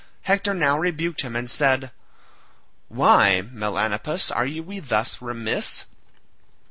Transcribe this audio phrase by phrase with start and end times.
[0.23, 1.91] Hector now rebuked him and said,
[2.87, 5.85] "Why, Melanippus, are we thus remiss?